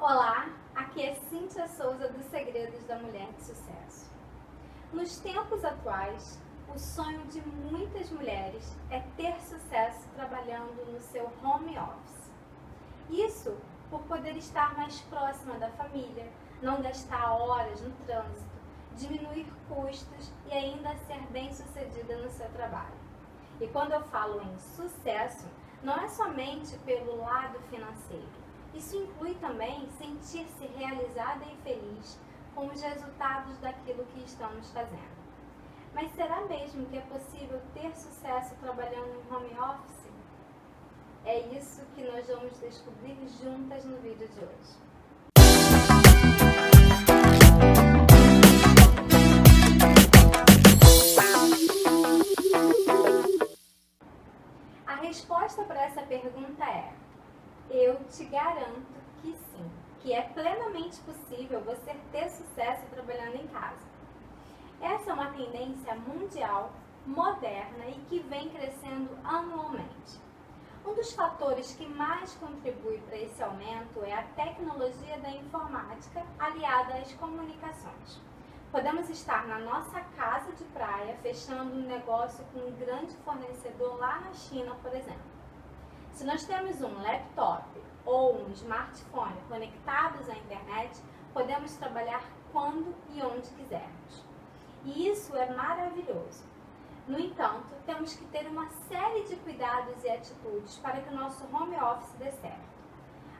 Olá, 0.00 0.48
aqui 0.76 1.02
é 1.02 1.16
Cíntia 1.28 1.66
Souza 1.66 2.08
dos 2.08 2.24
Segredos 2.26 2.84
da 2.84 2.96
Mulher 3.00 3.32
de 3.32 3.46
Sucesso. 3.46 4.08
Nos 4.92 5.18
tempos 5.18 5.64
atuais, 5.64 6.40
o 6.72 6.78
sonho 6.78 7.26
de 7.26 7.40
muitas 7.40 8.08
mulheres 8.10 8.76
é 8.90 9.00
ter 9.16 9.36
sucesso 9.40 10.08
trabalhando 10.14 10.86
no 10.92 11.00
seu 11.00 11.28
home 11.42 11.76
office. 11.76 12.30
Isso 13.10 13.58
por 13.90 14.00
poder 14.02 14.36
estar 14.36 14.76
mais 14.76 15.00
próxima 15.00 15.58
da 15.58 15.68
família, 15.70 16.30
não 16.62 16.80
gastar 16.80 17.32
horas 17.32 17.80
no 17.80 17.90
trânsito, 18.06 18.56
diminuir 18.94 19.52
custos 19.68 20.32
e 20.46 20.52
ainda 20.52 20.96
ser 21.08 21.20
bem 21.32 21.52
sucedida 21.52 22.16
no 22.18 22.30
seu 22.30 22.48
trabalho. 22.50 22.94
E 23.60 23.66
quando 23.66 23.94
eu 23.94 24.02
falo 24.04 24.40
em 24.42 24.58
sucesso, 24.60 25.48
não 25.82 25.98
é 25.98 26.08
somente 26.08 26.78
pelo 26.86 27.16
lado 27.16 27.58
financeiro 27.68 28.47
isso 28.74 28.96
inclui 28.96 29.34
também 29.36 29.88
sentir-se 29.98 30.66
realizada 30.76 31.44
e 31.44 31.56
feliz 31.62 32.18
com 32.54 32.66
os 32.66 32.80
resultados 32.80 33.56
daquilo 33.58 34.04
que 34.06 34.24
estamos 34.24 34.70
fazendo. 34.70 35.18
Mas 35.94 36.12
será 36.12 36.42
mesmo 36.42 36.86
que 36.86 36.98
é 36.98 37.00
possível 37.02 37.60
ter 37.74 37.94
sucesso 37.96 38.54
trabalhando 38.56 39.08
em 39.08 39.34
home 39.34 39.58
office? 39.58 40.08
É 41.24 41.40
isso 41.56 41.84
que 41.94 42.02
nós 42.04 42.26
vamos 42.26 42.58
descobrir 42.60 43.16
juntas 43.42 43.84
no 43.84 43.96
vídeo 43.98 44.28
de 44.28 44.40
hoje. 44.40 44.88
A 54.86 54.94
resposta 54.96 55.64
para 55.64 55.82
essa 55.82 56.02
pergunta 56.02 56.64
é 56.64 56.92
eu 57.70 58.02
te 58.04 58.24
garanto 58.24 58.98
que 59.20 59.32
sim, 59.32 59.70
que 60.00 60.12
é 60.12 60.22
plenamente 60.22 60.98
possível 61.00 61.60
você 61.60 61.94
ter 62.10 62.30
sucesso 62.30 62.86
trabalhando 62.86 63.36
em 63.36 63.46
casa. 63.48 63.86
Essa 64.80 65.10
é 65.10 65.12
uma 65.12 65.32
tendência 65.32 65.94
mundial, 65.96 66.72
moderna 67.04 67.86
e 67.88 68.00
que 68.08 68.20
vem 68.20 68.48
crescendo 68.48 69.10
anualmente. 69.24 70.18
Um 70.86 70.94
dos 70.94 71.12
fatores 71.12 71.74
que 71.74 71.86
mais 71.86 72.34
contribui 72.36 72.98
para 73.00 73.18
esse 73.18 73.42
aumento 73.42 74.02
é 74.02 74.14
a 74.14 74.22
tecnologia 74.22 75.18
da 75.18 75.30
informática 75.30 76.24
aliada 76.38 76.94
às 76.94 77.12
comunicações. 77.14 78.20
Podemos 78.70 79.10
estar 79.10 79.46
na 79.46 79.58
nossa 79.58 80.00
casa 80.16 80.52
de 80.52 80.64
praia 80.64 81.16
fechando 81.22 81.74
um 81.74 81.86
negócio 81.86 82.44
com 82.52 82.60
um 82.60 82.72
grande 82.72 83.14
fornecedor 83.24 83.98
lá 83.98 84.20
na 84.20 84.32
China, 84.32 84.74
por 84.82 84.94
exemplo 84.94 85.37
se 86.18 86.24
nós 86.24 86.44
temos 86.44 86.82
um 86.82 87.00
laptop 87.00 87.64
ou 88.04 88.42
um 88.42 88.50
smartphone 88.50 89.36
conectados 89.48 90.28
à 90.28 90.34
internet, 90.36 91.00
podemos 91.32 91.76
trabalhar 91.76 92.24
quando 92.50 92.92
e 93.14 93.22
onde 93.22 93.48
quisermos. 93.50 94.24
E 94.84 95.08
isso 95.10 95.36
é 95.36 95.48
maravilhoso. 95.54 96.44
No 97.06 97.20
entanto, 97.20 97.68
temos 97.86 98.16
que 98.16 98.24
ter 98.26 98.48
uma 98.48 98.68
série 98.88 99.28
de 99.28 99.36
cuidados 99.36 100.02
e 100.02 100.10
atitudes 100.10 100.76
para 100.78 101.00
que 101.00 101.14
o 101.14 101.16
nosso 101.16 101.44
home 101.54 101.76
office 101.76 102.12
dê 102.18 102.32
certo. 102.32 102.78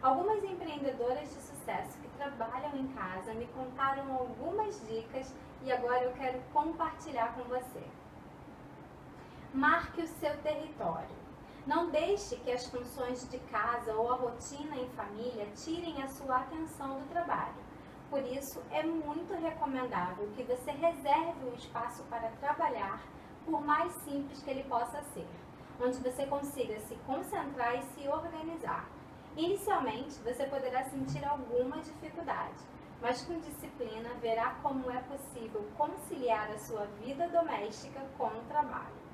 Algumas 0.00 0.44
empreendedoras 0.44 1.34
de 1.34 1.42
sucesso 1.42 1.98
que 1.98 2.08
trabalham 2.16 2.76
em 2.76 2.86
casa 2.92 3.34
me 3.34 3.48
contaram 3.48 4.12
algumas 4.12 4.80
dicas 4.86 5.34
e 5.64 5.72
agora 5.72 6.04
eu 6.04 6.12
quero 6.12 6.40
compartilhar 6.52 7.34
com 7.34 7.42
você. 7.42 7.82
Marque 9.52 10.00
o 10.00 10.06
seu 10.06 10.40
território. 10.42 11.17
Não 11.68 11.90
deixe 11.90 12.34
que 12.36 12.50
as 12.50 12.66
funções 12.66 13.28
de 13.28 13.38
casa 13.40 13.92
ou 13.92 14.10
a 14.10 14.16
rotina 14.16 14.74
em 14.74 14.88
família 14.92 15.44
tirem 15.54 16.02
a 16.02 16.08
sua 16.08 16.36
atenção 16.36 16.98
do 16.98 17.08
trabalho. 17.10 17.62
Por 18.08 18.22
isso, 18.22 18.62
é 18.70 18.82
muito 18.82 19.34
recomendável 19.34 20.30
que 20.34 20.44
você 20.44 20.70
reserve 20.70 21.44
um 21.44 21.52
espaço 21.52 22.02
para 22.04 22.30
trabalhar, 22.40 23.02
por 23.44 23.60
mais 23.60 23.92
simples 24.02 24.42
que 24.42 24.48
ele 24.48 24.64
possa 24.64 25.02
ser, 25.12 25.28
onde 25.78 25.98
você 25.98 26.24
consiga 26.24 26.80
se 26.80 26.94
concentrar 27.06 27.78
e 27.78 27.82
se 27.82 28.08
organizar. 28.08 28.88
Inicialmente, 29.36 30.18
você 30.22 30.46
poderá 30.46 30.84
sentir 30.84 31.22
alguma 31.22 31.82
dificuldade, 31.82 32.64
mas 33.02 33.22
com 33.26 33.38
disciplina 33.40 34.08
verá 34.22 34.54
como 34.62 34.90
é 34.90 35.02
possível 35.02 35.68
conciliar 35.76 36.50
a 36.50 36.58
sua 36.60 36.86
vida 37.04 37.28
doméstica 37.28 38.00
com 38.16 38.28
o 38.28 38.44
trabalho. 38.48 39.07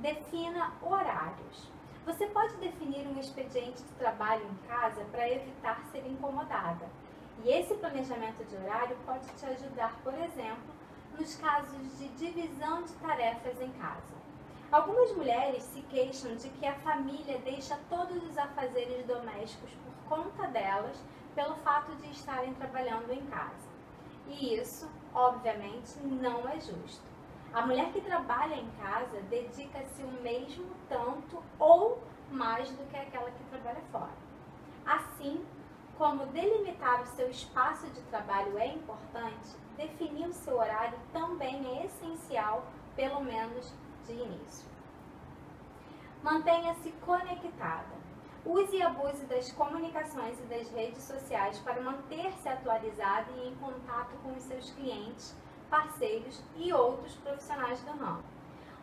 Defina 0.00 0.72
horários. 0.80 1.68
Você 2.06 2.26
pode 2.28 2.56
definir 2.56 3.06
um 3.06 3.20
expediente 3.20 3.82
de 3.82 3.92
trabalho 3.98 4.46
em 4.46 4.66
casa 4.66 5.04
para 5.12 5.30
evitar 5.30 5.78
ser 5.92 6.06
incomodada. 6.06 6.88
E 7.44 7.50
esse 7.50 7.74
planejamento 7.74 8.42
de 8.44 8.56
horário 8.56 8.96
pode 9.04 9.26
te 9.34 9.44
ajudar, 9.44 9.94
por 10.02 10.14
exemplo, 10.14 10.74
nos 11.18 11.36
casos 11.36 11.98
de 11.98 12.08
divisão 12.08 12.82
de 12.82 12.94
tarefas 12.94 13.60
em 13.60 13.70
casa. 13.72 14.14
Algumas 14.72 15.14
mulheres 15.14 15.64
se 15.64 15.82
queixam 15.82 16.34
de 16.34 16.48
que 16.48 16.64
a 16.64 16.76
família 16.76 17.38
deixa 17.40 17.78
todos 17.90 18.22
os 18.22 18.38
afazeres 18.38 19.04
domésticos 19.04 19.70
por 19.84 20.16
conta 20.16 20.46
delas 20.46 20.96
pelo 21.34 21.56
fato 21.56 21.94
de 21.96 22.10
estarem 22.10 22.54
trabalhando 22.54 23.12
em 23.12 23.26
casa. 23.26 23.68
E 24.26 24.54
isso, 24.54 24.88
obviamente, 25.12 25.98
não 26.00 26.48
é 26.48 26.58
justo. 26.58 27.09
A 27.52 27.66
mulher 27.66 27.90
que 27.92 28.00
trabalha 28.00 28.54
em 28.54 28.70
casa 28.80 29.20
dedica-se 29.28 30.02
o 30.04 30.22
mesmo 30.22 30.70
tanto 30.88 31.42
ou 31.58 32.00
mais 32.30 32.70
do 32.70 32.88
que 32.88 32.96
aquela 32.96 33.28
que 33.30 33.42
trabalha 33.44 33.82
fora. 33.90 34.12
Assim, 34.86 35.44
como 35.98 36.26
delimitar 36.26 37.02
o 37.02 37.06
seu 37.06 37.28
espaço 37.28 37.88
de 37.88 38.00
trabalho 38.02 38.56
é 38.56 38.68
importante, 38.68 39.56
definir 39.76 40.28
o 40.28 40.32
seu 40.32 40.58
horário 40.58 40.96
também 41.12 41.78
é 41.78 41.86
essencial, 41.86 42.64
pelo 42.94 43.20
menos 43.20 43.72
de 44.06 44.12
início. 44.12 44.68
Mantenha-se 46.22 46.92
conectada. 47.04 47.98
Use 48.46 48.76
e 48.76 48.82
abuse 48.82 49.26
das 49.26 49.50
comunicações 49.52 50.38
e 50.38 50.42
das 50.44 50.70
redes 50.70 51.02
sociais 51.02 51.58
para 51.58 51.82
manter-se 51.82 52.48
atualizada 52.48 53.30
e 53.32 53.48
em 53.48 53.54
contato 53.56 54.16
com 54.22 54.32
os 54.32 54.42
seus 54.44 54.70
clientes 54.70 55.34
parceiros 55.70 56.42
e 56.56 56.72
outros 56.72 57.14
profissionais 57.14 57.80
do 57.82 57.92
ramo. 57.92 58.22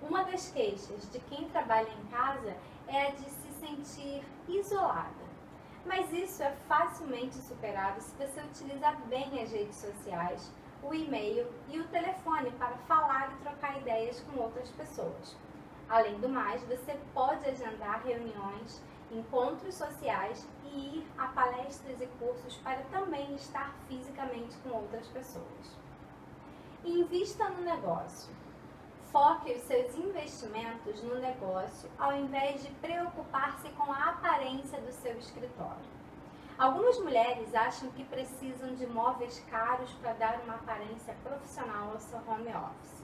Uma 0.02 0.24
das 0.24 0.50
queixas 0.50 1.12
de 1.12 1.20
quem 1.20 1.50
trabalha 1.50 1.90
em 1.90 2.06
casa 2.08 2.56
é 2.88 3.08
a 3.08 3.12
de 3.12 3.30
se 3.30 3.52
sentir 3.60 4.24
isolada. 4.48 5.28
Mas 5.86 6.12
isso 6.12 6.44
é 6.44 6.56
facilmente 6.68 7.36
superado 7.36 8.02
se 8.02 8.16
você 8.16 8.42
utilizar 8.42 9.00
bem 9.08 9.42
as 9.42 9.52
redes 9.52 9.76
sociais, 9.76 10.52
o 10.84 10.94
e-mail 10.94 11.48
e 11.70 11.80
o 11.80 11.88
telefone 11.88 12.52
para 12.52 12.78
falar 12.88 13.32
e 13.34 13.44
trocar 13.44 13.78
ideias 13.78 14.20
com 14.22 14.40
outras 14.40 14.70
pessoas. 14.70 15.36
Além 15.90 16.20
do 16.20 16.30
mais, 16.30 16.62
você 16.64 16.98
pode 17.14 17.46
agendar 17.50 18.04
reuniões, 18.06 18.82
encontros 19.12 19.76
sociais 19.76 20.48
e 20.66 20.98
ir 20.98 21.08
a 21.18 21.28
palestras 21.28 22.02
e 22.02 22.08
cursos 22.20 22.58
para 22.58 22.82
também 22.92 23.34
estar 23.36 23.74
fisicamente 23.88 24.58
com 24.58 24.70
outras 24.70 25.08
pessoas. 25.08 25.87
Invista 26.88 27.50
no 27.50 27.64
negócio. 27.64 28.34
Foque 29.12 29.52
os 29.52 29.62
seus 29.64 29.94
investimentos 29.98 31.04
no 31.04 31.16
negócio 31.20 31.90
ao 32.00 32.16
invés 32.16 32.64
de 32.64 32.70
preocupar-se 32.76 33.68
com 33.72 33.92
a 33.92 34.12
aparência 34.12 34.80
do 34.80 34.94
seu 34.94 35.18
escritório. 35.18 35.84
Algumas 36.58 36.98
mulheres 37.00 37.54
acham 37.54 37.90
que 37.92 38.06
precisam 38.06 38.74
de 38.76 38.88
móveis 38.88 39.44
caros 39.52 39.92
para 39.96 40.14
dar 40.14 40.40
uma 40.46 40.56
aparência 40.56 41.14
profissional 41.26 41.92
ao 41.92 42.00
seu 42.00 42.20
home 42.26 42.54
office. 42.56 43.04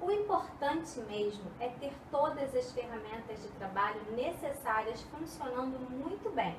O 0.00 0.10
importante 0.10 0.98
mesmo 1.02 1.48
é 1.60 1.68
ter 1.68 1.92
todas 2.10 2.52
as 2.52 2.72
ferramentas 2.72 3.40
de 3.40 3.48
trabalho 3.50 4.00
necessárias 4.10 5.00
funcionando 5.02 5.78
muito 5.88 6.34
bem, 6.34 6.58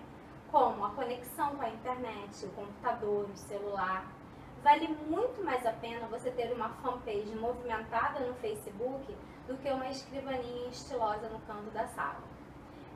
como 0.50 0.86
a 0.86 0.92
conexão 0.92 1.54
com 1.58 1.64
a 1.64 1.70
internet, 1.70 2.46
o 2.46 2.50
computador, 2.52 3.26
o 3.30 3.36
celular, 3.36 4.08
Vale 4.66 4.88
muito 5.08 5.44
mais 5.44 5.64
a 5.64 5.72
pena 5.74 6.08
você 6.08 6.32
ter 6.32 6.52
uma 6.52 6.70
fanpage 6.70 7.36
movimentada 7.36 8.20
no 8.22 8.34
Facebook 8.34 9.16
do 9.48 9.56
que 9.58 9.70
uma 9.70 9.88
escrivaninha 9.90 10.70
estilosa 10.70 11.30
no 11.30 11.40
canto 11.42 11.70
da 11.70 11.86
sala. 11.90 12.24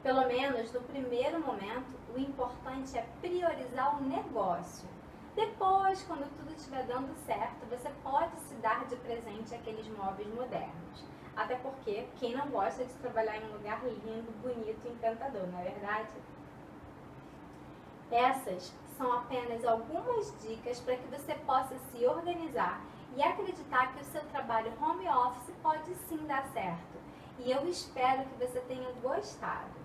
Pelo 0.01 0.25
menos 0.25 0.73
no 0.73 0.81
primeiro 0.81 1.39
momento, 1.39 1.93
o 2.11 2.17
importante 2.17 2.97
é 2.97 3.05
priorizar 3.21 4.01
o 4.01 4.03
negócio. 4.03 4.89
Depois, 5.35 6.01
quando 6.05 6.27
tudo 6.37 6.51
estiver 6.55 6.87
dando 6.87 7.15
certo, 7.23 7.63
você 7.69 7.91
pode 8.01 8.35
se 8.39 8.55
dar 8.55 8.87
de 8.87 8.95
presente 8.95 9.53
aqueles 9.53 9.87
móveis 9.89 10.27
modernos. 10.33 11.05
Até 11.35 11.53
porque 11.57 12.07
quem 12.17 12.35
não 12.35 12.47
gosta 12.47 12.83
de 12.83 12.93
trabalhar 12.95 13.37
em 13.37 13.45
um 13.47 13.53
lugar 13.53 13.85
lindo, 13.85 14.31
bonito 14.41 14.87
e 14.87 14.89
encantador, 14.89 15.45
não 15.45 15.59
é 15.59 15.65
verdade? 15.65 16.09
Essas 18.09 18.73
são 18.99 19.13
apenas 19.13 19.63
algumas 19.63 20.35
dicas 20.41 20.81
para 20.81 20.97
que 20.97 21.07
você 21.07 21.33
possa 21.33 21.79
se 21.89 22.05
organizar 22.05 22.81
e 23.15 23.23
acreditar 23.23 23.93
que 23.93 24.01
o 24.01 24.05
seu 24.05 24.21
trabalho 24.25 24.73
home 24.79 25.07
office 25.07 25.55
pode 25.63 25.95
sim 25.95 26.17
dar 26.27 26.45
certo. 26.49 26.99
E 27.39 27.49
eu 27.49 27.65
espero 27.69 28.25
que 28.25 28.45
você 28.45 28.59
tenha 28.59 28.91
gostado. 29.01 29.79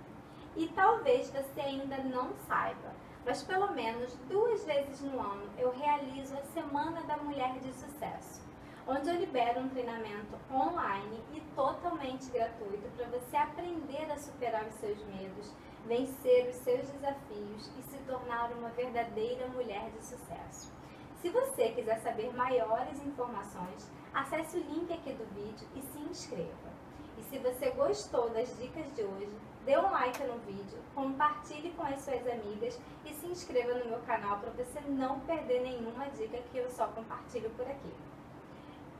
E 0.57 0.67
talvez 0.67 1.31
você 1.31 1.61
ainda 1.61 1.97
não 1.99 2.35
saiba, 2.49 2.93
mas 3.25 3.45
pelo 3.45 3.71
menos 3.73 4.13
duas 4.29 4.65
vezes 4.65 5.01
no 5.01 5.21
ano 5.21 5.49
eu 5.59 5.71
realizo 5.71 6.37
a 6.37 6.43
Semana 6.47 7.01
da 7.03 7.17
Mulher 7.17 7.61
de 7.61 7.73
Sucesso, 7.73 8.43
onde 8.85 9.09
eu 9.09 9.15
libero 9.15 9.61
um 9.61 9.69
treinamento 9.69 10.37
online 10.53 11.23
e 11.33 11.41
totalmente 11.55 12.29
gratuito 12.31 12.89
para 12.97 13.07
você 13.07 13.37
aprender 13.37 14.11
a 14.11 14.19
superar 14.19 14.65
os 14.65 14.75
seus 14.75 14.99
medos, 15.07 15.55
vencer 15.87 16.49
os 16.49 16.57
seus 16.57 16.89
desafios 16.89 17.71
e 17.79 17.83
se 17.83 17.99
tornar 18.07 18.51
uma 18.53 18.71
verdadeira 18.71 19.47
mulher 19.49 19.91
de 19.91 20.05
sucesso. 20.05 20.73
Se 21.21 21.29
você 21.31 21.71
quiser 21.71 22.01
saber 22.01 22.35
maiores 22.35 23.01
informações, 23.03 23.91
acesse 24.13 24.59
o 24.59 24.63
link 24.63 24.93
aqui 24.93 25.13
do 25.13 25.25
vídeo 25.35 25.67
e 25.75 25.83
se 25.83 25.99
inscreva. 25.99 26.75
E 27.17 27.23
se 27.23 27.39
você 27.39 27.71
gostou 27.71 28.29
das 28.31 28.57
dicas 28.59 28.93
de 28.95 29.03
hoje, 29.03 29.39
dê 29.65 29.79
um 29.79 29.91
like 29.91 30.23
no 30.25 30.39
vídeo, 30.41 30.79
compartilhe 30.95 31.71
com 31.73 31.83
as 31.83 32.01
suas 32.01 32.27
amigas 32.27 32.79
e 33.05 33.15
se 33.15 33.27
inscreva 33.27 33.75
no 33.75 33.87
meu 33.87 34.01
canal 34.01 34.39
para 34.39 34.51
você 34.51 34.81
não 34.89 35.21
perder 35.21 35.63
nenhuma 35.63 36.07
dica 36.11 36.39
que 36.51 36.59
eu 36.59 36.69
só 36.71 36.89
compartilho 36.89 37.51
por 37.51 37.67
aqui. 37.67 37.95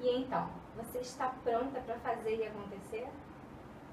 E 0.01 0.09
então, 0.09 0.49
você 0.77 0.99
está 0.99 1.29
pronta 1.43 1.81
para 1.81 1.99
fazer 2.01 2.37
e 2.37 2.47
acontecer? 2.47 3.09